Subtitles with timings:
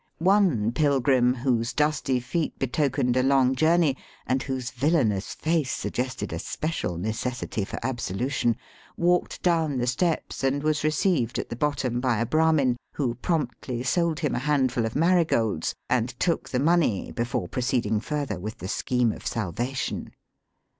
[0.17, 6.31] One pilgrim, whose dusty feet betokened a long journey, and whose villainous face sug gested
[6.33, 8.53] a special necessity for absolution.
[8.53, 11.49] Digitized by VjOOQIC THE HOLY CITY, 209 walked down the steps, and was received at
[11.49, 16.49] the bottom by a Brahmin, who promptly sold him a handful of marigolds, and took
[16.49, 20.09] the money before proceeding further with the scheme of salvation.